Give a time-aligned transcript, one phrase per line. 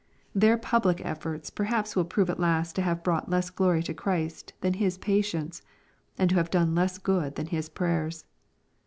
[0.33, 4.51] Their public efforts perhaps will prove at last to have brought less glory to Christ
[4.61, 5.61] than his patience,
[6.17, 8.25] and to have done less good than his prayers.